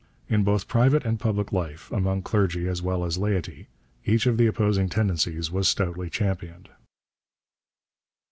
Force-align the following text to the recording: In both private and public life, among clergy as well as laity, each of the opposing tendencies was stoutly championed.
In 0.27 0.43
both 0.43 0.67
private 0.67 1.05
and 1.05 1.19
public 1.19 1.51
life, 1.51 1.91
among 1.91 2.23
clergy 2.23 2.67
as 2.67 2.81
well 2.81 3.05
as 3.05 3.19
laity, 3.19 3.67
each 4.03 4.25
of 4.25 4.37
the 4.37 4.47
opposing 4.47 4.89
tendencies 4.89 5.51
was 5.51 5.67
stoutly 5.67 6.09
championed. 6.09 6.69